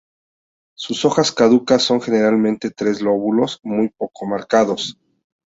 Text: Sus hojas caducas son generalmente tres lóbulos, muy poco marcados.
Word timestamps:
Sus 0.75 1.05
hojas 1.05 1.31
caducas 1.31 1.83
son 1.83 2.01
generalmente 2.01 2.71
tres 2.71 3.03
lóbulos, 3.03 3.59
muy 3.61 3.89
poco 3.89 4.25
marcados. 4.25 4.97